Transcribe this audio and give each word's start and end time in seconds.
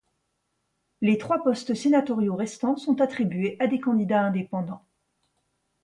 Les 1.01 1.19
trois 1.19 1.43
postes 1.43 1.75
sénatoriaux 1.75 2.35
restants 2.35 2.75
sont 2.75 3.01
attribués 3.01 3.55
à 3.59 3.67
des 3.67 3.79
candidats 3.79 4.23
indépendants. 4.23 4.83